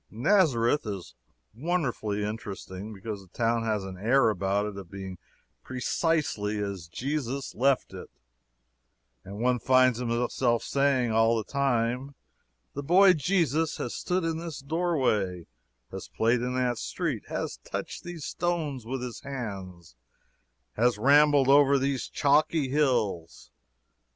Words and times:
Nazareth 0.09 0.87
is 0.87 1.13
wonderfully 1.53 2.23
interesting 2.23 2.91
because 2.91 3.21
the 3.21 3.27
town 3.27 3.61
has 3.65 3.83
an 3.83 3.99
air 3.99 4.29
about 4.31 4.65
it 4.65 4.75
of 4.75 4.89
being 4.89 5.19
precisely 5.63 6.57
as 6.57 6.87
Jesus 6.87 7.53
left 7.53 7.93
it, 7.93 8.09
and 9.23 9.37
one 9.37 9.59
finds 9.59 9.99
himself 9.99 10.63
saying, 10.63 11.11
all 11.11 11.37
the 11.37 11.43
time, 11.43 12.15
"The 12.73 12.81
boy 12.81 13.13
Jesus 13.13 13.77
has 13.77 13.93
stood 13.93 14.23
in 14.23 14.39
this 14.39 14.57
doorway 14.57 15.45
has 15.91 16.07
played 16.07 16.41
in 16.41 16.55
that 16.55 16.79
street 16.79 17.25
has 17.29 17.57
touched 17.57 18.03
these 18.03 18.25
stones 18.25 18.87
with 18.87 19.03
his 19.03 19.19
hands 19.21 19.95
has 20.77 20.97
rambled 20.97 21.47
over 21.47 21.77
these 21.77 22.07
chalky 22.09 22.69
hills." 22.69 23.51